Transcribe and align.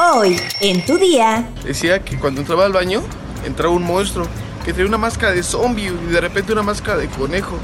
Hoy, 0.00 0.40
en 0.60 0.86
tu 0.86 0.96
día. 0.96 1.48
Decía 1.64 2.04
que 2.04 2.16
cuando 2.16 2.40
entraba 2.40 2.64
al 2.64 2.72
baño, 2.72 3.02
entraba 3.44 3.74
un 3.74 3.82
monstruo 3.82 4.28
que 4.64 4.72
traía 4.72 4.86
una 4.86 4.96
máscara 4.96 5.32
de 5.32 5.42
zombie 5.42 5.86
y 5.86 6.12
de 6.12 6.20
repente 6.20 6.52
una 6.52 6.62
máscara 6.62 6.98
de 6.98 7.08
conejo. 7.08 7.58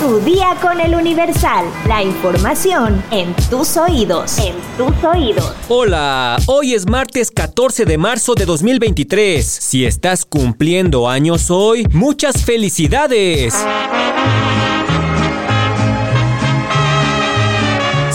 Tu 0.00 0.20
día 0.20 0.56
con 0.62 0.80
el 0.80 0.94
Universal. 0.94 1.64
La 1.88 2.00
información 2.00 3.02
en 3.10 3.34
tus 3.50 3.76
oídos. 3.76 4.38
En 4.38 4.54
tus 4.76 5.04
oídos. 5.04 5.52
Hola, 5.68 6.38
hoy 6.46 6.74
es 6.74 6.86
martes 6.86 7.32
14 7.32 7.84
de 7.86 7.98
marzo 7.98 8.36
de 8.36 8.44
2023. 8.44 9.44
Si 9.44 9.84
estás 9.84 10.24
cumpliendo 10.24 11.08
años 11.08 11.50
hoy, 11.50 11.88
muchas 11.92 12.44
felicidades. 12.44 13.52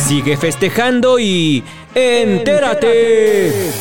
Sigue 0.08 0.38
festejando 0.38 1.20
y... 1.20 1.66
¡Entérate! 1.93 3.74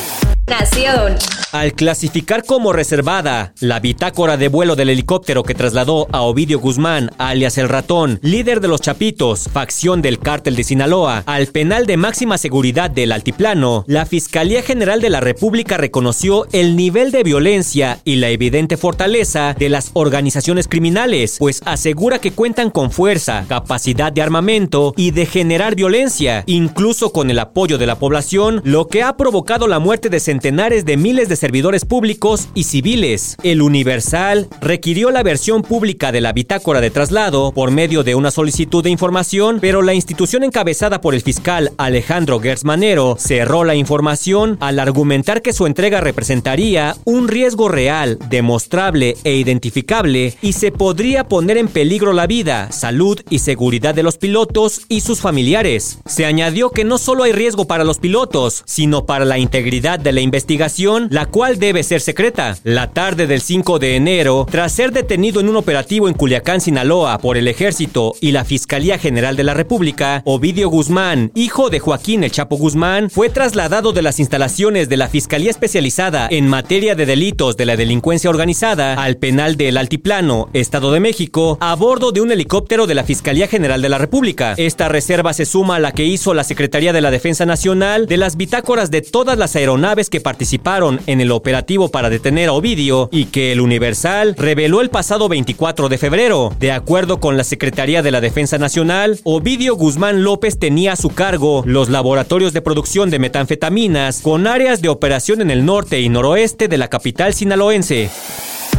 Nación. 0.49 1.15
Al 1.57 1.73
clasificar 1.73 2.45
como 2.45 2.75
reservada 2.75 3.55
la 3.61 3.81
bitácora 3.81 4.37
de 4.37 4.49
vuelo 4.49 4.77
del 4.77 4.91
helicóptero 4.91 5.43
que 5.43 5.55
trasladó 5.55 6.07
a 6.13 6.21
Ovidio 6.21 6.61
Guzmán, 6.61 7.11
alias 7.17 7.57
el 7.57 7.71
ratón, 7.71 8.19
líder 8.21 8.61
de 8.61 8.69
los 8.69 8.83
Chapitos, 8.83 9.49
facción 9.51 10.03
del 10.03 10.19
cártel 10.19 10.55
de 10.55 10.65
Sinaloa, 10.65 11.23
al 11.25 11.47
penal 11.47 11.87
de 11.87 11.97
máxima 11.97 12.37
seguridad 12.37 12.91
del 12.91 13.11
Altiplano, 13.11 13.87
la 13.89 14.05
Fiscalía 14.05 14.61
General 14.61 15.01
de 15.01 15.09
la 15.09 15.21
República 15.21 15.79
reconoció 15.79 16.47
el 16.53 16.77
nivel 16.77 17.11
de 17.11 17.23
violencia 17.23 18.01
y 18.05 18.17
la 18.17 18.29
evidente 18.29 18.77
fortaleza 18.77 19.57
de 19.59 19.71
las 19.71 19.93
organizaciones 19.95 20.69
criminales, 20.69 21.37
pues 21.39 21.63
asegura 21.65 22.19
que 22.19 22.33
cuentan 22.33 22.69
con 22.69 22.91
fuerza, 22.91 23.47
capacidad 23.49 24.13
de 24.13 24.21
armamento 24.21 24.93
y 24.95 25.13
de 25.13 25.25
generar 25.25 25.75
violencia, 25.75 26.45
incluso 26.45 27.13
con 27.13 27.31
el 27.31 27.39
apoyo 27.39 27.79
de 27.79 27.87
la 27.87 27.99
población, 27.99 28.61
lo 28.63 28.89
que 28.89 29.03
ha 29.03 29.17
provocado 29.17 29.67
la 29.69 29.79
muerte 29.79 30.11
de 30.11 30.21
centenares 30.21 30.85
de 30.85 30.99
miles 30.99 31.31
de 31.31 31.46
servidores 31.47 31.85
públicos 31.85 32.49
y 32.55 32.65
civiles. 32.65 33.37
El 33.45 33.63
Universal 33.63 34.49
requirió 34.61 35.13
la 35.13 35.23
versión 35.23 35.63
pública 35.63 36.11
de 36.11 36.21
la 36.21 36.33
bitácora 36.33 36.81
de 36.81 36.91
traslado 36.91 37.53
por 37.53 37.71
medio 37.71 38.03
de 38.03 38.17
una 38.17 38.33
solicitud 38.33 38.83
de 38.83 38.91
información, 38.91 39.59
pero 39.61 39.81
la 39.81 39.95
institución 39.95 40.43
encabezada 40.43 41.01
por 41.01 41.15
el 41.15 41.23
fiscal 41.23 41.71
Alejandro 41.79 42.41
Gersmanero 42.41 43.17
cerró 43.17 43.63
la 43.63 43.77
información 43.77 44.57
al 44.59 44.81
argumentar 44.81 45.41
que 45.41 45.53
su 45.53 45.67
entrega 45.67 46.01
representaría 46.01 46.97
un 47.05 47.29
riesgo 47.29 47.69
real, 47.69 48.19
demostrable 48.29 49.17
e 49.23 49.37
identificable 49.37 50.35
y 50.43 50.55
se 50.55 50.73
podría 50.73 51.29
poner 51.29 51.59
en 51.59 51.69
peligro 51.69 52.13
la 52.13 52.27
vida, 52.27 52.73
salud 52.73 53.21
y 53.31 53.39
seguridad 53.39 53.95
de 53.95 54.03
los 54.03 54.19
pilotos 54.19 54.81
y 54.89 55.03
sus 55.03 55.21
familiares. 55.21 56.01
Se 56.07 56.27
añadió 56.27 56.71
que 56.71 56.83
no 56.83 56.99
solo 56.99 57.23
hay 57.23 57.31
riesgo 57.31 57.69
para 57.69 57.85
los 57.85 57.99
pilotos, 57.99 58.65
sino 58.67 59.07
para 59.07 59.25
la 59.25 59.39
integridad 59.39 60.01
de 60.01 60.11
la 60.11 60.23
investigación, 60.23 61.07
la 61.13 61.27
cual 61.37 61.59
debe 61.59 61.83
ser 61.83 62.01
secreta. 62.01 62.57
La 62.65 62.93
tarde 62.93 63.27
del 63.27 63.43
5 63.43 63.79
de 63.79 63.95
enero, 63.95 64.47
tras 64.51 64.73
ser 64.73 64.91
detenido 64.91 65.39
en 65.39 65.51
un 65.51 65.57
operativo 65.57 66.09
en 66.09 66.15
Culiacán, 66.15 66.63
Sinaloa, 66.63 67.19
por 67.19 67.37
el 67.37 67.47
Ejército 67.47 68.15
y 68.23 68.33
la 68.33 68.47
Fiscalía 68.47 68.97
General 68.97 69.37
de 69.37 69.45
la 69.45 69.53
República, 69.53 70.23
Ovidio 70.25 70.71
Guzmán, 70.71 71.33
hijo 71.35 71.69
de 71.69 71.79
Joaquín 71.79 72.25
El 72.25 72.31
Chapo 72.31 72.57
Guzmán, 72.57 73.11
fue 73.11 73.29
trasladado 73.29 73.93
de 73.93 74.01
las 74.01 74.19
instalaciones 74.19 74.89
de 74.89 74.97
la 74.97 75.09
Fiscalía 75.09 75.51
Especializada 75.51 76.27
en 76.31 76.49
materia 76.49 76.95
de 76.95 77.05
delitos 77.05 77.59
de 77.59 77.67
la 77.67 77.77
delincuencia 77.77 78.31
organizada 78.31 78.95
al 78.95 79.19
penal 79.19 79.59
del 79.59 79.77
Altiplano, 79.77 80.49
Estado 80.55 80.91
de 80.91 81.01
México, 81.01 81.59
a 81.61 81.75
bordo 81.75 82.13
de 82.13 82.23
un 82.23 82.33
helicóptero 82.33 82.87
de 82.87 82.95
la 82.95 83.05
Fiscalía 83.05 83.47
General 83.47 83.83
de 83.83 83.91
la 83.91 83.99
República. 83.99 84.55
Esta 84.57 84.89
reserva 84.89 85.35
se 85.35 85.45
suma 85.45 85.77
a 85.77 85.81
la 85.81 85.93
que 85.93 86.07
hizo 86.07 86.33
la 86.33 86.45
Secretaría 86.45 86.95
de 86.95 87.03
la 87.03 87.11
Defensa 87.11 87.45
Nacional 87.45 88.07
de 88.07 88.17
las 88.17 88.39
bitácoras 88.39 88.91
de 88.91 89.03
todas 89.03 89.37
las 89.37 89.55
aeronaves 89.55 90.09
que 90.09 90.23
participaron 90.23 90.99
en 91.07 91.16
el 91.21 91.33
operativo 91.33 91.91
para 91.91 92.11
detener 92.11 92.49
a 92.49 92.53
Ovidio 92.53 93.09
y 93.13 93.27
que 93.27 93.53
el 93.53 93.61
Universal 93.61 94.35
reveló 94.37 94.81
el 94.81 94.91
pasado 94.91 95.29
24 95.29 95.89
de 95.89 95.99
febrero. 95.99 96.55
De 96.59 96.73
acuerdo 96.73 97.21
con 97.21 97.37
la 97.37 97.45
Secretaría 97.45 98.03
de 98.03 98.11
la 98.11 98.21
Defensa 98.21 98.59
Nacional, 98.59 99.21
Ovidio 99.25 99.77
Guzmán 99.77 100.23
López 100.23 100.59
tenía 100.59 100.93
a 100.93 100.97
su 100.97 101.11
cargo 101.11 101.63
los 101.67 101.89
laboratorios 101.89 102.53
de 102.53 102.63
producción 102.63 103.11
de 103.11 103.19
metanfetaminas 103.19 104.21
con 104.21 104.47
áreas 104.47 104.83
de 104.83 104.89
operación 104.89 105.41
en 105.41 105.51
el 105.51 105.65
norte 105.65 106.01
y 106.01 106.09
noroeste 106.09 106.69
de 106.69 106.79
la 106.79 106.89
capital 106.89 107.35
sinaloense. 107.35 108.11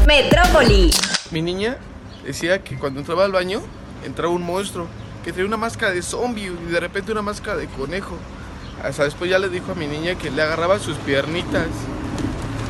Metrópoli. 0.08 0.92
Mi 1.32 1.42
niña 1.42 1.78
decía 2.26 2.64
que 2.64 2.78
cuando 2.78 3.00
entraba 3.00 3.26
al 3.26 3.32
baño, 3.32 3.62
entraba 4.06 4.34
un 4.34 4.44
monstruo 4.44 4.88
que 5.24 5.34
traía 5.34 5.48
una 5.48 5.58
máscara 5.58 5.92
de 5.92 6.02
zombie 6.02 6.46
y 6.46 6.72
de 6.72 6.80
repente 6.80 7.12
una 7.12 7.22
máscara 7.22 7.58
de 7.58 7.68
conejo. 7.68 8.18
Hasta 8.84 9.04
después 9.04 9.30
ya 9.30 9.40
le 9.40 9.50
dijo 9.50 9.72
a 9.72 9.76
mi 9.76 9.88
niña 9.88 10.16
que 10.16 10.32
le 10.32 10.42
agarraba 10.42 10.80
sus 10.80 10.96
piernitas. 10.98 11.68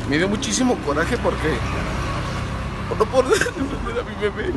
Me 0.08 0.16
dio 0.16 0.28
muchísimo 0.28 0.76
coraje 0.86 1.16
porque... 1.18 1.58
No 2.96 3.04
poder 3.04 3.38
defender 3.38 4.00
a 4.00 4.02
mi 4.02 4.14
bebé. 4.20 4.52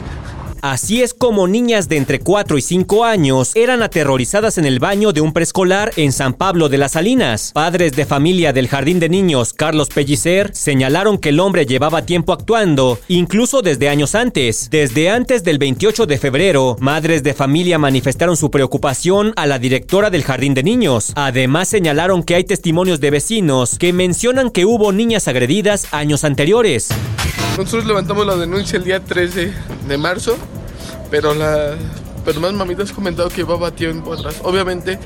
Así 0.62 1.02
es 1.02 1.16
como 1.16 1.48
niñas 1.48 1.90
de 1.90 1.98
entre 1.98 2.20
4 2.20 2.56
y 2.56 2.62
5 2.62 3.04
años 3.04 3.52
eran 3.56 3.82
aterrorizadas 3.82 4.60
en 4.60 4.66
el 4.66 4.78
baño 4.78 5.12
de 5.12 5.20
un 5.20 5.34
preescolar 5.34 5.92
en 5.96 6.12
San 6.12 6.34
Pablo 6.34 6.70
de 6.70 6.78
las 6.78 6.92
Salinas. 6.92 7.52
Padres 7.52 7.94
de 7.94 8.06
familia 8.06 8.54
del 8.54 8.68
jardín 8.68 9.00
de 9.00 9.10
niños 9.10 9.54
Carlos 9.54 9.90
Pellicer 9.90 10.52
señalaron 10.54 11.18
que 11.18 11.30
el 11.30 11.40
hombre 11.40 11.66
llevaba 11.66 12.06
tiempo 12.06 12.32
actuando, 12.32 13.00
incluso 13.08 13.64
desde 13.64 13.90
años 13.90 14.14
antes. 14.14 14.70
Desde 14.70 15.10
antes 15.10 15.44
del 15.44 15.58
28 15.58 16.06
de 16.06 16.20
febrero, 16.20 16.78
madres 16.80 17.24
de 17.24 17.34
familia 17.34 17.80
manifestaron 17.80 18.38
su 18.38 18.52
preocupación 18.52 19.34
a 19.38 19.48
la 19.48 19.58
directora 19.58 20.12
del 20.12 20.24
jardín 20.24 20.54
de 20.54 20.62
niños. 20.62 21.12
Además 21.16 21.70
señalaron 21.70 22.22
que 22.22 22.36
hay 22.36 22.44
testimonios 22.44 23.00
de 23.00 23.10
vecinos 23.10 23.80
que 23.80 23.94
mencionan 23.94 24.52
que 24.52 24.66
hubo 24.66 24.92
niñas 24.92 25.28
agredidas 25.28 25.88
años 25.92 26.24
anteriores. 26.24 26.90
Nosotros 27.58 27.86
levantamos 27.86 28.26
la 28.26 28.36
denuncia 28.38 28.78
el 28.78 28.84
día 28.84 29.00
13 29.04 29.54
de 29.88 29.98
marzo, 29.98 30.38
pero 31.10 31.34
la 31.34 31.76
pero 32.24 32.40
más 32.40 32.54
mamitas 32.54 32.92
comentado 32.92 33.30
que 33.30 33.38
llevaba 33.38 33.72
tiempo 33.72 34.14
atrás. 34.14 34.36
Obviamente, 34.44 35.00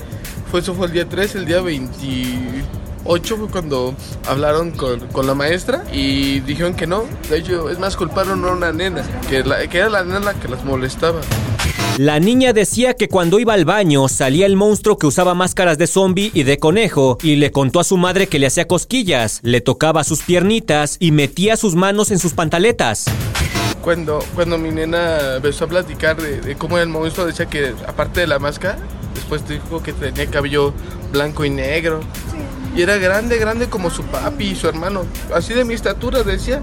fue 0.51 0.59
eso 0.59 0.73
fue 0.73 0.88
el 0.88 0.94
día 0.94 1.07
3, 1.07 1.35
el 1.35 1.45
día 1.45 1.61
28 1.61 3.38
fue 3.38 3.47
cuando 3.50 3.95
hablaron 4.28 4.72
con, 4.72 5.00
con 5.07 5.28
la 5.28 5.34
maestra 5.34 5.84
y 5.91 6.41
dijeron 6.41 6.75
que 6.75 6.88
no. 6.88 7.05
De 7.29 7.38
hecho, 7.38 7.69
es 7.69 7.79
más, 7.79 7.95
culparon 7.95 8.44
a 8.45 8.51
una 8.51 8.72
nena, 8.72 9.03
que, 9.29 9.38
era 9.38 9.89
la 9.89 10.03
nena 10.03 10.19
la 10.19 10.34
que 10.34 10.47
las 10.47 10.63
molestaba. 10.63 11.22
La 11.97 12.19
niña 12.19 12.51
decía 12.51 12.93
que 12.93 13.07
cuando 13.07 13.39
iba 13.39 13.53
al 13.53 13.63
baño 13.63 14.09
salía 14.09 14.45
el 14.45 14.57
monstruo 14.57 14.97
que 14.97 15.07
usaba 15.07 15.33
máscaras 15.33 15.77
de 15.77 15.87
zombie 15.87 16.29
y 16.33 16.43
de 16.43 16.57
conejo 16.57 17.17
y 17.23 17.37
le 17.37 17.51
contó 17.51 17.79
a 17.79 17.85
su 17.85 17.95
madre 17.95 18.27
que 18.27 18.37
le 18.37 18.47
hacía 18.47 18.67
cosquillas, 18.67 19.39
le 19.43 19.61
tocaba 19.61 20.03
sus 20.03 20.21
piernitas 20.21 20.97
y 20.99 21.11
metía 21.11 21.55
sus 21.55 21.75
manos 21.75 22.11
en 22.11 22.19
sus 22.19 22.33
pantaletas. 22.33 23.05
Cuando, 23.81 24.19
cuando 24.33 24.57
mi 24.57 24.71
nena 24.71 25.35
empezó 25.37 25.65
a 25.65 25.67
platicar 25.67 26.21
de, 26.21 26.41
de 26.41 26.55
cómo 26.55 26.75
era 26.75 26.83
el 26.83 26.89
monstruo, 26.89 27.27
decía 27.27 27.45
que 27.45 27.73
aparte 27.87 28.19
de 28.19 28.27
la 28.27 28.39
máscara, 28.39 28.77
después 29.13 29.47
dijo 29.47 29.81
que 29.81 29.93
tenía 29.93 30.25
cabello 30.27 30.73
blanco 31.13 31.45
y 31.45 31.49
negro. 31.49 32.01
Y 32.75 32.81
era 32.81 32.97
grande, 32.97 33.37
grande 33.37 33.67
como 33.67 33.89
su 33.89 34.03
papi 34.03 34.49
y 34.49 34.55
su 34.55 34.67
hermano. 34.67 35.05
Así 35.33 35.53
de 35.53 35.63
mi 35.63 35.73
estatura, 35.73 36.23
decía. 36.23 36.61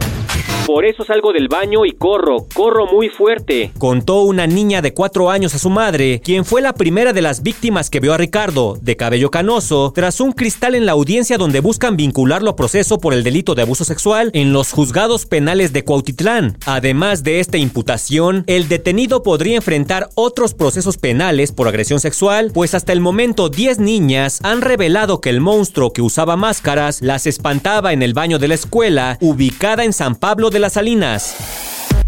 Por 0.67 0.85
eso 0.85 1.05
salgo 1.05 1.33
del 1.33 1.49
baño 1.49 1.85
y 1.85 1.91
corro, 1.91 2.47
corro 2.55 2.87
muy 2.87 3.09
fuerte. 3.09 3.73
Contó 3.79 4.23
una 4.23 4.47
niña 4.47 4.81
de 4.81 4.95
cuatro 4.95 5.29
años 5.29 5.57
a 5.57 5.59
su 5.59 5.71
madre, 5.71 6.21
quien 6.23 6.45
fue 6.45 6.63
la 6.63 6.73
primera 6.73 7.13
de 7.13 7.21
las 7.21 7.43
víctimas 7.43 7.91
que 7.91 7.99
vio 7.99 8.15
a 8.15 8.17
Ricardo, 8.17 8.79
de 8.81 8.97
cabello 8.97 9.31
canoso, 9.31 9.93
tras 9.93 10.21
un 10.21 10.31
cristal 10.31 10.77
en 10.77 10.87
la 10.87 10.93
audiencia 10.93 11.37
donde 11.37 11.59
buscan 11.59 11.97
vincularlo 11.97 12.51
a 12.51 12.57
proceso 12.57 12.99
por 13.01 13.13
el 13.13 13.25
delito 13.25 13.57
de 13.57 13.63
abuso 13.63 13.85
sexual 13.85 14.31
en 14.35 14.53
los 14.53 14.71
juzgados 14.71 15.27
penales 15.27 15.73
de 15.73 15.83
Cuautitlán. 15.83 16.57
Además 16.65 17.25
de 17.25 17.41
esta 17.41 17.59
imputación, 17.59 18.45
el 18.47 18.69
detenido 18.69 19.25
podría 19.25 19.57
enfrentar 19.57 20.11
otros 20.15 20.55
procesos 20.55 20.97
penales 20.97 21.51
por 21.51 21.67
agresión 21.67 21.99
sexual, 21.99 22.53
pues 22.55 22.75
hasta 22.75 22.93
el 22.93 23.01
momento 23.01 23.49
10 23.49 23.81
niñas 23.81 24.39
han 24.45 24.61
revelado 24.61 25.21
que 25.21 25.31
el 25.31 25.41
monstruo 25.41 25.93
que 25.93 26.02
usaba 26.03 26.37
máscaras 26.37 27.01
las 27.01 27.27
espantaba 27.27 27.93
en 27.93 28.03
el 28.03 28.15
baño 28.15 28.39
de 28.39 28.49
la 28.49 28.55
escuela, 28.55 29.17
ubicada 29.21 29.85
en 29.85 29.93
San 29.93 30.17
Pablo 30.17 30.51
de 30.51 30.59
las 30.59 30.75
Salinas. 30.75 31.35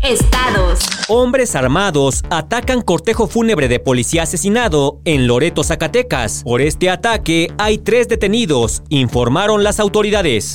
Estados. 0.02 0.80
Hombres 1.08 1.54
armados 1.54 2.22
atacan 2.28 2.82
cortejo 2.82 3.26
fúnebre 3.26 3.68
de 3.68 3.80
policía 3.80 4.24
asesinado 4.24 5.00
en 5.06 5.26
Loreto, 5.26 5.64
Zacatecas. 5.64 6.42
Por 6.44 6.60
este 6.60 6.90
ataque 6.90 7.50
hay 7.56 7.78
tres 7.78 8.08
detenidos, 8.08 8.82
informaron 8.90 9.64
las 9.64 9.80
autoridades. 9.80 10.54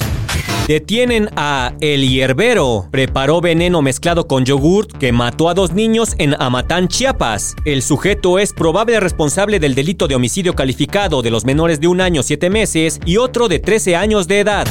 Detienen 0.70 1.32
a 1.36 1.74
El 1.82 2.08
Hierbero. 2.08 2.90
Preparó 2.92 3.42
veneno 3.42 3.82
mezclado 3.82 4.28
con 4.28 4.46
yogurt 4.46 4.96
que 5.00 5.12
mató 5.12 5.50
a 5.50 5.56
dos 5.56 5.74
niños 5.74 6.14
en 6.20 6.40
Amatán, 6.40 6.88
Chiapas. 6.88 7.56
El 7.66 7.82
sujeto 7.82 8.38
es 8.38 8.54
probable 8.54 9.00
responsable 9.00 9.60
del 9.60 9.74
delito 9.74 10.08
de 10.08 10.14
homicidio 10.14 10.54
calificado 10.54 11.24
de 11.24 11.32
los 11.32 11.44
menores 11.44 11.82
de 11.82 11.88
un 11.88 12.02
año 12.02 12.22
siete 12.22 12.52
meses 12.52 13.00
y 13.04 13.18
otro 13.18 13.48
de 13.48 13.58
13 13.58 13.96
años 13.96 14.28
de 14.28 14.42
edad. 14.42 14.68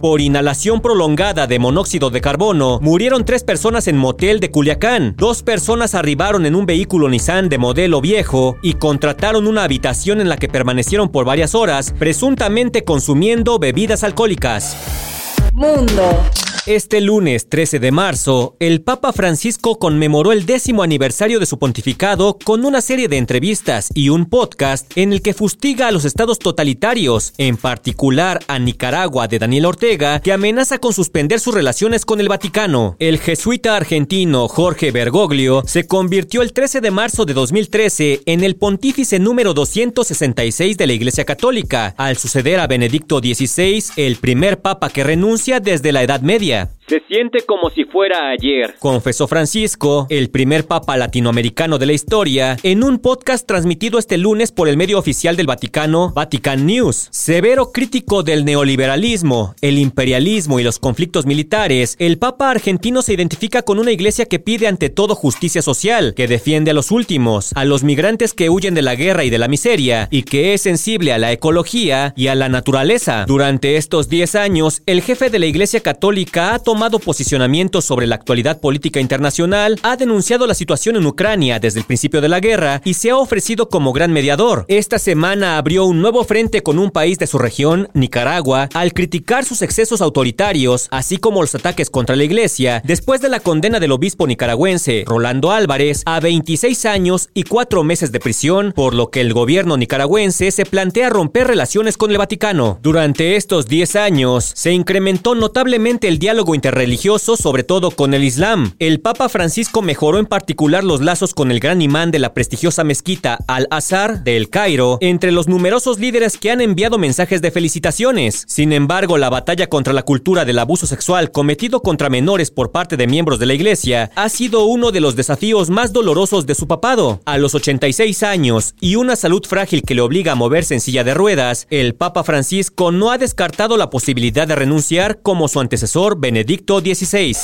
Por 0.00 0.22
inhalación 0.22 0.80
prolongada 0.80 1.46
de 1.46 1.58
monóxido 1.58 2.08
de 2.08 2.22
carbono, 2.22 2.80
murieron 2.80 3.26
tres 3.26 3.44
personas 3.44 3.88
en 3.88 3.98
motel 3.98 4.40
de 4.40 4.50
Culiacán. 4.50 5.16
Dos 5.18 5.42
personas 5.42 5.94
arribaron 5.94 6.46
en 6.46 6.54
un 6.54 6.64
vehículo 6.64 7.10
Nissan 7.10 7.50
de 7.50 7.58
modelo 7.58 8.00
viejo 8.00 8.56
y 8.62 8.72
contrataron 8.72 9.46
una 9.46 9.64
habitación 9.64 10.22
en 10.22 10.30
la 10.30 10.38
que 10.38 10.48
permanecieron 10.48 11.10
por 11.10 11.26
varias 11.26 11.54
horas, 11.54 11.94
presuntamente 11.98 12.84
consumiendo 12.84 13.58
bebidas 13.58 14.02
alcohólicas. 14.02 15.15
Mundo. 15.56 16.45
Este 16.66 17.00
lunes 17.00 17.48
13 17.48 17.78
de 17.78 17.92
marzo, 17.92 18.56
el 18.58 18.82
Papa 18.82 19.12
Francisco 19.12 19.78
conmemoró 19.78 20.32
el 20.32 20.46
décimo 20.46 20.82
aniversario 20.82 21.38
de 21.38 21.46
su 21.46 21.60
pontificado 21.60 22.38
con 22.42 22.64
una 22.64 22.80
serie 22.80 23.06
de 23.06 23.18
entrevistas 23.18 23.90
y 23.94 24.08
un 24.08 24.26
podcast 24.26 24.90
en 24.96 25.12
el 25.12 25.22
que 25.22 25.32
fustiga 25.32 25.86
a 25.86 25.92
los 25.92 26.04
estados 26.04 26.40
totalitarios, 26.40 27.34
en 27.38 27.56
particular 27.56 28.40
a 28.48 28.58
Nicaragua 28.58 29.28
de 29.28 29.38
Daniel 29.38 29.66
Ortega, 29.66 30.18
que 30.18 30.32
amenaza 30.32 30.78
con 30.78 30.92
suspender 30.92 31.38
sus 31.38 31.54
relaciones 31.54 32.04
con 32.04 32.18
el 32.18 32.28
Vaticano. 32.28 32.96
El 32.98 33.20
jesuita 33.20 33.76
argentino 33.76 34.48
Jorge 34.48 34.90
Bergoglio 34.90 35.62
se 35.68 35.86
convirtió 35.86 36.42
el 36.42 36.52
13 36.52 36.80
de 36.80 36.90
marzo 36.90 37.24
de 37.24 37.34
2013 37.34 38.22
en 38.26 38.42
el 38.42 38.56
pontífice 38.56 39.20
número 39.20 39.54
266 39.54 40.76
de 40.76 40.86
la 40.88 40.94
Iglesia 40.94 41.24
Católica, 41.24 41.94
al 41.96 42.16
suceder 42.16 42.58
a 42.58 42.66
Benedicto 42.66 43.20
XVI, 43.20 43.84
el 43.94 44.16
primer 44.16 44.60
papa 44.60 44.90
que 44.90 45.04
renuncia 45.04 45.60
desde 45.60 45.92
la 45.92 46.02
Edad 46.02 46.22
Media. 46.22 46.55
Se 46.88 47.02
siente 47.08 47.40
como 47.44 47.68
si 47.70 47.84
fuera 47.84 48.30
ayer, 48.30 48.76
confesó 48.78 49.26
Francisco, 49.26 50.06
el 50.08 50.30
primer 50.30 50.66
papa 50.66 50.96
latinoamericano 50.96 51.78
de 51.78 51.86
la 51.86 51.92
historia, 51.92 52.56
en 52.62 52.84
un 52.84 53.00
podcast 53.00 53.44
transmitido 53.44 53.98
este 53.98 54.18
lunes 54.18 54.52
por 54.52 54.68
el 54.68 54.76
medio 54.76 54.96
oficial 54.96 55.34
del 55.34 55.48
Vaticano, 55.48 56.12
Vatican 56.14 56.64
News. 56.64 57.08
Severo 57.10 57.72
crítico 57.72 58.22
del 58.22 58.44
neoliberalismo, 58.44 59.56
el 59.62 59.78
imperialismo 59.78 60.60
y 60.60 60.62
los 60.62 60.78
conflictos 60.78 61.26
militares, 61.26 61.96
el 61.98 62.18
papa 62.18 62.52
argentino 62.52 63.02
se 63.02 63.14
identifica 63.14 63.62
con 63.62 63.80
una 63.80 63.90
iglesia 63.90 64.26
que 64.26 64.38
pide 64.38 64.68
ante 64.68 64.88
todo 64.88 65.16
justicia 65.16 65.62
social, 65.62 66.14
que 66.14 66.28
defiende 66.28 66.70
a 66.70 66.74
los 66.74 66.92
últimos, 66.92 67.50
a 67.56 67.64
los 67.64 67.82
migrantes 67.82 68.32
que 68.32 68.48
huyen 68.48 68.74
de 68.74 68.82
la 68.82 68.94
guerra 68.94 69.24
y 69.24 69.30
de 69.30 69.38
la 69.38 69.48
miseria, 69.48 70.06
y 70.12 70.22
que 70.22 70.54
es 70.54 70.62
sensible 70.62 71.12
a 71.12 71.18
la 71.18 71.32
ecología 71.32 72.14
y 72.16 72.28
a 72.28 72.36
la 72.36 72.48
naturaleza. 72.48 73.24
Durante 73.26 73.76
estos 73.76 74.08
10 74.08 74.36
años, 74.36 74.82
el 74.86 75.02
jefe 75.02 75.30
de 75.30 75.40
la 75.40 75.46
iglesia 75.46 75.80
católica 75.80 76.45
ha 76.54 76.58
tomado 76.58 76.98
posicionamiento 76.98 77.80
sobre 77.80 78.06
la 78.06 78.14
actualidad 78.14 78.60
política 78.60 79.00
internacional, 79.00 79.78
ha 79.82 79.96
denunciado 79.96 80.46
la 80.46 80.54
situación 80.54 80.96
en 80.96 81.06
Ucrania 81.06 81.58
desde 81.58 81.80
el 81.80 81.86
principio 81.86 82.20
de 82.20 82.28
la 82.28 82.40
guerra 82.40 82.80
y 82.84 82.94
se 82.94 83.10
ha 83.10 83.16
ofrecido 83.16 83.68
como 83.68 83.92
gran 83.92 84.12
mediador. 84.12 84.64
Esta 84.68 84.98
semana 84.98 85.58
abrió 85.58 85.84
un 85.84 86.00
nuevo 86.00 86.24
frente 86.24 86.62
con 86.62 86.78
un 86.78 86.90
país 86.90 87.18
de 87.18 87.26
su 87.26 87.38
región, 87.38 87.88
Nicaragua, 87.94 88.68
al 88.74 88.92
criticar 88.92 89.44
sus 89.44 89.62
excesos 89.62 90.00
autoritarios, 90.00 90.88
así 90.90 91.16
como 91.16 91.40
los 91.40 91.54
ataques 91.54 91.90
contra 91.90 92.16
la 92.16 92.24
iglesia, 92.24 92.82
después 92.84 93.20
de 93.20 93.28
la 93.28 93.40
condena 93.40 93.80
del 93.80 93.92
obispo 93.92 94.26
nicaragüense 94.26 95.04
Rolando 95.06 95.50
Álvarez 95.50 96.02
a 96.06 96.20
26 96.20 96.86
años 96.86 97.28
y 97.34 97.42
4 97.42 97.82
meses 97.84 98.12
de 98.12 98.20
prisión, 98.20 98.72
por 98.74 98.94
lo 98.94 99.10
que 99.10 99.20
el 99.20 99.32
gobierno 99.32 99.76
nicaragüense 99.76 100.50
se 100.50 100.64
plantea 100.64 101.10
romper 101.10 101.46
relaciones 101.46 101.96
con 101.96 102.10
el 102.10 102.18
Vaticano. 102.18 102.78
Durante 102.82 103.36
estos 103.36 103.66
10 103.66 103.96
años, 103.96 104.52
se 104.54 104.72
incrementó 104.72 105.34
notablemente 105.34 106.08
el 106.08 106.18
diálogo 106.18 106.35
internacional 106.40 106.76
religioso, 106.76 107.36
sobre 107.36 107.64
todo 107.64 107.90
con 107.90 108.14
el 108.14 108.22
Islam. 108.22 108.74
El 108.78 109.00
Papa 109.00 109.28
Francisco 109.28 109.82
mejoró 109.82 110.18
en 110.18 110.26
particular 110.26 110.84
los 110.84 111.00
lazos 111.00 111.34
con 111.34 111.50
el 111.50 111.58
gran 111.58 111.82
imán 111.82 112.10
de 112.10 112.18
la 112.18 112.34
prestigiosa 112.34 112.84
mezquita 112.84 113.38
Al-Azhar 113.48 114.22
de 114.22 114.36
El 114.36 114.50
Cairo, 114.50 114.98
entre 115.00 115.32
los 115.32 115.48
numerosos 115.48 115.98
líderes 115.98 116.36
que 116.36 116.50
han 116.50 116.60
enviado 116.60 116.98
mensajes 116.98 117.42
de 117.42 117.50
felicitaciones. 117.50 118.44
Sin 118.46 118.72
embargo, 118.72 119.18
la 119.18 119.30
batalla 119.30 119.68
contra 119.68 119.92
la 119.92 120.02
cultura 120.02 120.44
del 120.44 120.58
abuso 120.58 120.86
sexual 120.86 121.32
cometido 121.32 121.82
contra 121.82 122.10
menores 122.10 122.50
por 122.50 122.70
parte 122.70 122.96
de 122.96 123.06
miembros 123.06 123.38
de 123.38 123.46
la 123.46 123.54
Iglesia 123.54 124.10
ha 124.14 124.28
sido 124.28 124.66
uno 124.66 124.92
de 124.92 125.00
los 125.00 125.16
desafíos 125.16 125.70
más 125.70 125.92
dolorosos 125.92 126.46
de 126.46 126.54
su 126.54 126.66
papado. 126.66 127.20
A 127.24 127.38
los 127.38 127.54
86 127.54 128.22
años 128.22 128.74
y 128.80 128.96
una 128.96 129.16
salud 129.16 129.44
frágil 129.46 129.82
que 129.82 129.94
le 129.94 130.02
obliga 130.02 130.32
a 130.32 130.36
moverse 130.36 130.74
en 130.74 130.80
silla 130.80 131.04
de 131.04 131.14
ruedas, 131.14 131.66
el 131.70 131.94
Papa 131.94 132.22
Francisco 132.22 132.92
no 132.92 133.10
ha 133.10 133.18
descartado 133.18 133.76
la 133.76 133.90
posibilidad 133.90 134.46
de 134.46 134.54
renunciar 134.54 135.22
como 135.22 135.48
su 135.48 135.60
antecesor 135.60 136.15
Benedicto 136.16 136.80
XVI. 136.80 137.34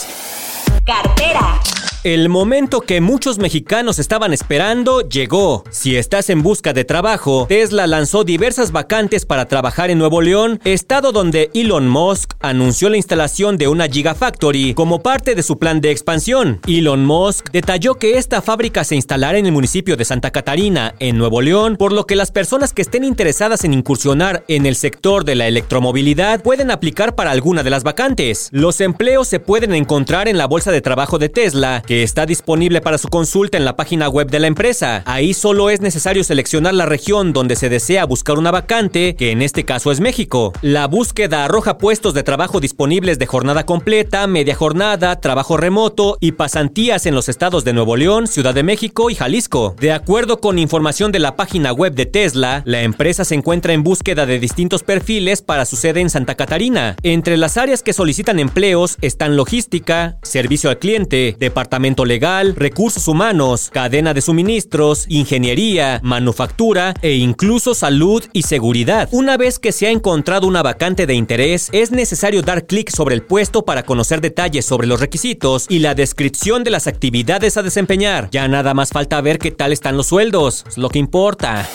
Cartera. 0.85 1.82
El 2.05 2.29
momento 2.29 2.81
que 2.81 3.01
muchos 3.01 3.39
mexicanos 3.39 4.01
estaban 4.01 4.33
esperando 4.33 5.09
llegó. 5.09 5.63
Si 5.71 5.95
estás 5.95 6.31
en 6.31 6.43
busca 6.43 6.73
de 6.73 6.85
trabajo, 6.85 7.47
Tesla 7.49 7.87
lanzó 7.87 8.25
diversas 8.25 8.73
vacantes 8.73 9.25
para 9.25 9.47
trabajar 9.47 9.89
en 9.89 9.99
Nuevo 9.99 10.21
León, 10.21 10.59
estado 10.65 11.13
donde 11.13 11.53
Elon 11.55 11.89
Musk 11.89 12.33
anunció 12.41 12.89
la 12.89 12.97
instalación 12.97 13.57
de 13.57 13.69
una 13.69 13.87
Gigafactory 13.87 14.75
como 14.75 15.01
parte 15.01 15.37
de 15.37 15.45
su 15.45 15.61
plan 15.61 15.81
de 15.81 15.93
expansión. 15.93 16.61
Elon 16.67 17.05
Musk 17.05 17.53
detalló 17.53 17.95
que 17.95 18.19
esta 18.19 18.43
fábrica 18.43 18.83
se 18.83 18.97
instalará 18.97 19.39
en 19.39 19.47
el 19.47 19.53
municipio 19.53 19.97
de 19.97 20.05
Santa 20.05 20.33
Catarina, 20.33 20.97
en 20.99 21.17
Nuevo 21.17 21.41
León, 21.41 21.77
por 21.77 21.93
lo 21.93 22.05
que 22.05 22.17
las 22.17 22.33
personas 22.33 22.73
que 22.73 22.83
estén 22.83 23.05
interesadas 23.05 23.63
en 23.63 23.75
incursionar 23.75 24.43
en 24.49 24.67
el 24.67 24.75
sector 24.75 25.25
de 25.25 25.37
la 25.37 25.47
electromovilidad 25.47 26.43
pueden 26.43 26.73
aplicar 26.73 27.15
para 27.15 27.31
alguna 27.31 27.63
de 27.63 27.71
las 27.71 27.85
vacantes. 27.85 28.49
Los 28.51 28.81
empleos 28.81 29.29
se 29.29 29.39
pueden 29.39 29.73
encontrar 29.73 30.27
en 30.27 30.37
la 30.37 30.47
bolsa 30.47 30.73
de 30.73 30.81
trabajo 30.81 31.21
de 31.21 31.29
Tesla, 31.29 31.85
que 31.93 32.03
está 32.03 32.25
disponible 32.25 32.81
para 32.81 32.97
su 32.97 33.09
consulta 33.09 33.59
en 33.59 33.67
la 33.67 33.77
página 33.77 34.09
web 34.09 34.31
de 34.31 34.41
la 34.41 34.47
empresa. 34.47 35.03
Ahí 35.05 35.35
solo 35.35 35.69
es 35.69 35.83
necesario 35.83 36.25
seleccionar 36.25 36.73
la 36.73 36.87
región 36.87 37.35
donde 37.35 37.55
se 37.55 37.69
desea 37.69 38.07
buscar 38.07 38.39
una 38.39 38.51
vacante, 38.51 39.15
que 39.15 39.31
en 39.31 39.43
este 39.43 39.67
caso 39.67 39.93
es 39.93 40.01
México. 40.01 40.55
La 40.63 40.87
búsqueda 40.87 41.45
arroja 41.45 41.77
puestos 41.77 42.15
de 42.15 42.23
trabajo 42.23 42.61
disponibles 42.61 43.19
de 43.19 43.27
jornada 43.27 43.67
completa, 43.67 44.27
media 44.27 44.55
jornada, 44.55 45.21
trabajo 45.21 45.59
remoto 45.59 46.17
y 46.19 46.33
pasantías 46.33 47.05
en 47.05 47.15
los 47.15 47.29
estados 47.29 47.63
de 47.63 47.75
Nuevo 47.75 47.95
León, 47.99 48.27
Ciudad 48.27 48.55
de 48.55 48.63
México 48.63 49.11
y 49.11 49.15
Jalisco. 49.15 49.77
De 49.79 49.93
acuerdo 49.93 50.41
con 50.41 50.59
información 50.59 51.13
de 51.13 51.19
la 51.19 51.37
página 51.37 51.75
web 51.75 51.93
de 51.93 52.07
Tesla, 52.07 52.63
la 52.65 52.81
empresa 52.81 53.27
se 53.27 53.35
encuentra 53.35 53.75
en 53.75 53.83
búsqueda 53.83 54.25
de 54.25 54.39
distintos 54.39 54.83
perfiles 54.83 55.43
para 55.43 55.67
su 55.67 55.77
sede 55.77 56.01
en 56.01 56.09
Santa 56.09 56.37
Catarina. 56.37 56.97
Entre 57.03 57.37
las 57.37 57.59
áreas 57.59 57.83
que 57.83 57.93
solicitan 57.93 58.39
empleos 58.39 58.97
están 59.03 59.37
logística, 59.37 60.17
servicio 60.23 60.71
al 60.71 60.79
cliente, 60.79 61.37
departamento 61.39 61.82
legal, 62.07 62.55
recursos 62.57 63.09
humanos, 63.09 63.71
cadena 63.73 64.15
de 64.15 64.23
suministros, 64.23 65.07
ingeniería, 65.09 66.01
manufactura 66.03 66.95
e 67.03 67.15
incluso 67.15 67.75
salud 67.75 68.25
y 68.33 68.43
seguridad. 68.43 69.09
Una 69.13 69.37
vez 69.37 69.59
que 69.59 69.73
se 69.73 69.87
ha 69.87 69.91
encontrado 69.91 70.47
una 70.47 70.63
vacante 70.63 71.07
de 71.07 71.15
interés, 71.15 71.69
es 71.73 71.91
necesario 71.91 72.43
dar 72.43 72.67
clic 72.67 72.91
sobre 72.91 73.15
el 73.15 73.23
puesto 73.23 73.65
para 73.65 73.83
conocer 73.83 74.21
detalles 74.21 74.65
sobre 74.65 74.87
los 74.87 75.01
requisitos 75.01 75.67
y 75.69 75.81
la 75.81 75.95
descripción 75.95 76.65
de 76.65 76.71
las 76.71 76.87
actividades 76.87 77.57
a 77.57 77.63
desempeñar. 77.63 78.29
Ya 78.31 78.47
nada 78.49 78.75
más 78.75 78.91
falta 78.91 79.21
ver 79.21 79.39
qué 79.39 79.51
tal 79.51 79.73
están 79.73 79.97
los 79.97 80.07
sueldos, 80.07 80.65
es 80.69 80.79
lo 80.79 80.89
que 80.89 80.99
importa. 80.99 81.69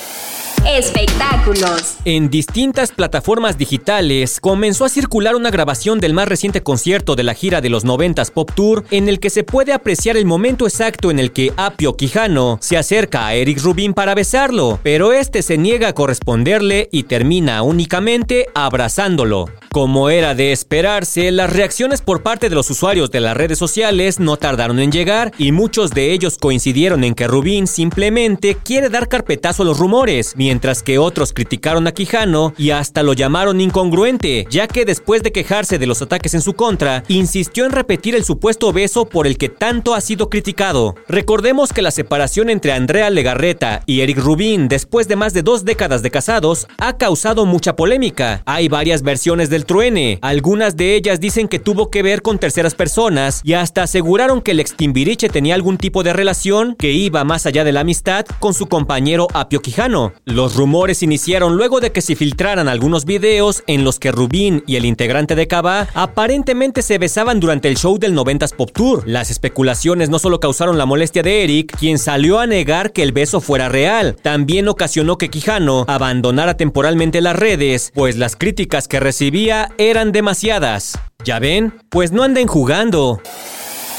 Espectáculos. 0.66 1.98
En 2.06 2.30
distintas 2.30 2.92
plataformas 2.92 3.58
digitales 3.58 4.40
comenzó 4.40 4.86
a 4.86 4.90
circular 4.90 5.36
una 5.36 5.52
grabación 5.52 6.00
del 6.00 6.14
más 6.14 6.28
reciente 6.28 6.62
concierto 6.62 7.16
de 7.16 7.24
la 7.24 7.34
gira 7.34 7.62
de 7.62 7.70
los 7.70 7.86
90s 7.86 8.32
Pop 8.32 8.52
Tour 8.54 8.84
en 8.92 9.10
el 9.10 9.20
que 9.20 9.30
se 9.30 9.44
puede 9.44 9.74
apreciar 9.74 10.18
el 10.18 10.26
momento 10.26 10.66
exacto 10.66 11.12
en 11.12 11.20
el 11.20 11.32
que 11.32 11.54
Apio 11.58 11.96
Quijano 11.96 12.58
se 12.62 12.78
acerca 12.78 13.28
a 13.28 13.36
Eric 13.36 13.62
Rubin 13.62 13.94
para 13.94 14.16
besarlo, 14.16 14.80
pero 14.84 15.14
este 15.14 15.42
se 15.42 15.58
niega 15.58 15.90
a 15.90 15.94
corresponderle 15.94 16.90
y 16.92 17.04
termina 17.04 17.62
únicamente 17.62 18.48
abrazándolo. 18.54 19.50
Como 19.72 20.10
era 20.10 20.34
de 20.34 20.52
esperarse, 20.52 21.32
las 21.32 21.54
reacciones 21.54 22.02
por 22.02 22.24
parte 22.24 22.50
de 22.50 22.56
los 22.56 22.70
usuarios 22.72 23.12
de 23.12 23.20
las 23.20 23.38
redes 23.38 23.60
sociales 23.60 24.20
no 24.20 24.38
tardaron 24.38 24.80
en 24.80 24.92
llegar 24.92 25.32
y 25.38 25.52
muchos 25.52 25.92
de 25.92 26.14
ellos 26.14 26.38
coincidieron 26.40 27.04
en 27.04 27.14
que 27.14 27.28
Rubin 27.28 27.68
simplemente 27.68 28.58
quiere 28.64 28.90
dar 28.90 29.08
carpetazo 29.08 29.64
a 29.64 29.66
los 29.66 29.78
rumores, 29.78 30.34
mientras 30.48 30.82
que 30.82 30.98
otros 30.98 31.34
criticaron 31.34 31.88
a 31.88 31.92
Quijano 31.92 32.54
y 32.58 32.70
hasta 32.70 33.04
lo 33.04 33.12
llamaron 33.12 33.60
incongruente, 33.60 34.48
ya 34.50 34.66
que 34.66 34.86
después 34.86 35.22
de 35.22 35.34
quejarse 35.34 35.78
de 35.78 35.86
los 35.88 36.02
ataques 36.02 36.34
en 36.36 36.42
su 36.42 36.54
contra, 36.54 37.04
insistió 37.10 37.66
en 37.66 37.74
repetir 37.74 38.16
el 38.16 38.24
supuesto 38.24 38.72
beso 38.72 39.10
por 39.10 39.28
el 39.28 39.38
que 39.38 39.50
tanto 39.50 39.94
ha 39.94 40.00
sido 40.00 40.30
criticado. 40.30 40.96
Recordemos 41.10 41.74
que 41.74 41.82
la 41.82 41.92
separación 41.92 42.50
entre 42.50 42.72
Andrea 42.72 43.10
Legarreta 43.10 43.84
y 43.86 44.00
Eric 44.00 44.20
Rubin 44.20 44.70
después 44.70 45.10
de 45.10 45.18
más 45.18 45.34
de 45.34 45.42
dos 45.42 45.66
décadas 45.66 46.02
de 46.02 46.12
casados 46.12 46.66
ha 46.78 46.96
causado 46.96 47.46
mucha 47.46 47.76
polémica. 47.76 48.42
Hay 48.46 48.70
varias 48.70 49.02
versiones 49.02 49.50
del 49.50 49.66
truene. 49.66 50.18
Algunas 50.22 50.78
de 50.78 50.96
ellas 50.96 51.20
dicen 51.20 51.50
que 51.50 51.60
tuvo 51.60 51.92
que 51.92 52.04
ver 52.04 52.22
con 52.22 52.40
terceras 52.40 52.74
personas 52.74 53.42
y 53.44 53.52
hasta 53.52 53.84
aseguraron 53.84 54.42
que 54.42 54.52
el 54.52 54.62
ex 54.62 54.76
Timbiriche 54.76 55.28
tenía 55.28 55.56
algún 55.56 55.78
tipo 55.78 56.04
de 56.04 56.14
relación 56.14 56.78
que 56.80 56.94
iba 56.94 57.26
más 57.26 57.46
allá 57.46 57.66
de 57.66 57.74
la 57.74 57.82
amistad 57.82 58.26
con 58.40 58.54
su 58.54 58.68
compañero 58.68 59.28
Apio 59.34 59.62
Quijano. 59.62 60.14
Los 60.38 60.56
rumores 60.56 61.02
iniciaron 61.02 61.58
luego 61.58 61.80
de 61.80 61.92
que 61.92 62.00
se 62.00 62.16
filtraran 62.16 62.68
algunos 62.68 63.06
videos 63.06 63.64
en 63.66 63.84
los 63.84 63.98
que 63.98 64.12
Rubín 64.12 64.64
y 64.68 64.76
el 64.76 64.86
integrante 64.86 65.34
de 65.34 65.48
Cava 65.48 65.88
aparentemente 65.96 66.84
se 66.84 67.00
besaban 67.00 67.40
durante 67.40 67.68
el 67.68 67.76
show 67.76 67.98
del 67.98 68.16
90s 68.16 68.54
Pop 68.56 68.70
Tour. 68.72 69.02
Las 69.08 69.32
especulaciones 69.32 70.12
no 70.12 70.20
solo 70.20 70.40
causaron 70.40 70.78
la 70.78 70.86
molestia 70.86 71.24
de 71.24 71.44
Eric, 71.44 71.76
quien 71.76 71.98
salió 71.98 72.38
a 72.38 72.46
negar 72.46 72.92
que 72.92 73.02
el 73.02 73.14
beso 73.14 73.42
fuera 73.42 73.68
real, 73.68 74.16
también 74.22 74.68
ocasionó 74.68 75.18
que 75.18 75.30
Quijano 75.30 75.86
abandonara 75.88 76.56
temporalmente 76.56 77.20
las 77.20 77.36
redes, 77.36 77.92
pues 77.96 78.16
las 78.16 78.36
críticas 78.36 78.88
que 78.88 79.00
recibía 79.00 79.72
eran 79.80 80.12
demasiadas. 80.12 81.00
¿Ya 81.26 81.40
ven? 81.40 81.74
Pues 81.90 82.12
no 82.12 82.22
anden 82.22 82.46
jugando. 82.46 83.24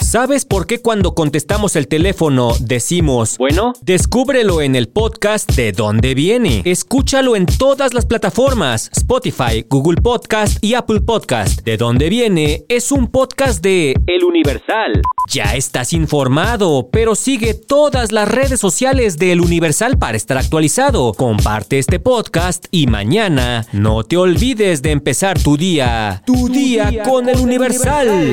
¿Sabes 0.08 0.46
por 0.46 0.66
qué 0.66 0.80
cuando 0.80 1.14
contestamos 1.14 1.76
el 1.76 1.86
teléfono 1.86 2.54
decimos, 2.60 3.36
Bueno, 3.36 3.74
descúbrelo 3.82 4.62
en 4.62 4.74
el 4.74 4.88
podcast 4.88 5.52
de 5.52 5.72
dónde 5.72 6.14
viene? 6.14 6.62
Escúchalo 6.64 7.36
en 7.36 7.44
todas 7.44 7.92
las 7.92 8.06
plataformas, 8.06 8.90
Spotify, 8.96 9.66
Google 9.68 10.00
Podcast 10.00 10.64
y 10.64 10.72
Apple 10.72 11.02
Podcast. 11.02 11.60
De 11.60 11.76
dónde 11.76 12.08
viene 12.08 12.64
es 12.70 12.90
un 12.90 13.08
podcast 13.08 13.62
de... 13.62 13.96
El 14.06 14.24
Universal. 14.24 15.02
Ya 15.28 15.54
estás 15.56 15.92
informado, 15.92 16.88
pero 16.90 17.14
sigue 17.14 17.52
todas 17.52 18.10
las 18.10 18.28
redes 18.28 18.58
sociales 18.58 19.18
de 19.18 19.32
El 19.32 19.42
Universal 19.42 19.98
para 19.98 20.16
estar 20.16 20.38
actualizado. 20.38 21.12
Comparte 21.12 21.78
este 21.78 22.00
podcast 22.00 22.64
y 22.70 22.86
mañana 22.86 23.66
no 23.72 24.04
te 24.04 24.16
olvides 24.16 24.80
de 24.80 24.90
empezar 24.90 25.38
tu 25.38 25.58
día. 25.58 26.22
Tu, 26.24 26.48
día, 26.48 27.02
con, 27.02 27.28
El 27.28 27.40
Universal. 27.40 28.32